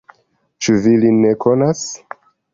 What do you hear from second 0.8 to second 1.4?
vi lin ne